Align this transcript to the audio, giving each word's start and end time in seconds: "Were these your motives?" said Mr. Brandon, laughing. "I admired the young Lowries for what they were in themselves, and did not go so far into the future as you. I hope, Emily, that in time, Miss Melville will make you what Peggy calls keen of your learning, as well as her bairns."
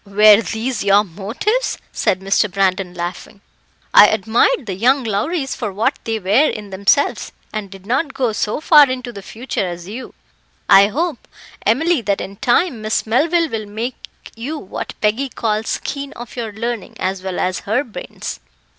"Were 0.03 0.41
these 0.41 0.83
your 0.83 1.03
motives?" 1.03 1.77
said 1.91 2.21
Mr. 2.21 2.49
Brandon, 2.51 2.95
laughing. 2.95 3.39
"I 3.93 4.07
admired 4.07 4.65
the 4.65 4.73
young 4.73 5.03
Lowries 5.03 5.53
for 5.53 5.71
what 5.71 5.99
they 6.05 6.17
were 6.17 6.49
in 6.49 6.71
themselves, 6.71 7.31
and 7.53 7.69
did 7.69 7.85
not 7.85 8.15
go 8.15 8.31
so 8.33 8.59
far 8.61 8.89
into 8.89 9.11
the 9.13 9.21
future 9.21 9.63
as 9.63 9.87
you. 9.87 10.15
I 10.67 10.87
hope, 10.87 11.27
Emily, 11.67 12.01
that 12.01 12.19
in 12.19 12.37
time, 12.37 12.81
Miss 12.81 13.05
Melville 13.05 13.49
will 13.51 13.67
make 13.67 14.07
you 14.35 14.57
what 14.57 14.95
Peggy 15.01 15.29
calls 15.29 15.79
keen 15.83 16.13
of 16.13 16.35
your 16.35 16.51
learning, 16.51 16.95
as 16.99 17.21
well 17.21 17.39
as 17.39 17.59
her 17.59 17.83
bairns." 17.83 18.39